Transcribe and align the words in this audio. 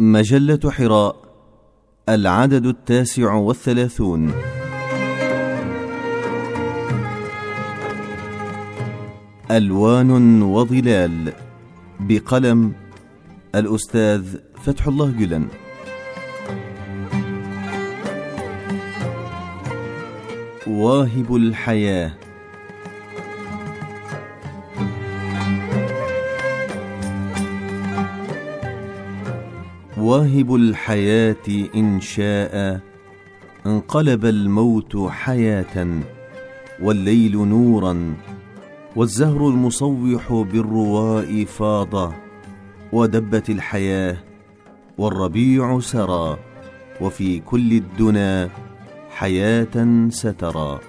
مجلة 0.00 0.70
حراء 0.70 1.16
العدد 2.08 2.66
التاسع 2.66 3.34
والثلاثون. 3.34 4.32
ألوان 9.50 10.42
وظلال 10.42 11.32
بقلم 12.00 12.72
الأستاذ 13.54 14.36
فتح 14.64 14.86
الله 14.86 15.10
جلن. 15.10 15.48
واهب 20.66 21.36
الحياة 21.36 22.27
واهب 30.00 30.54
الحياة 30.54 31.68
إن 31.74 32.00
شاء 32.00 32.80
انقلب 33.66 34.24
الموت 34.24 34.96
حياة 35.08 36.00
والليل 36.82 37.32
نورا 37.48 38.14
والزهر 38.96 39.48
المصوح 39.48 40.32
بالرواء 40.32 41.44
فاض 41.44 42.12
ودبت 42.92 43.50
الحياة 43.50 44.16
والربيع 44.98 45.80
سرى 45.80 46.38
وفي 47.00 47.40
كل 47.40 47.72
الدنا 47.72 48.48
حياة 49.10 50.08
سترى. 50.08 50.80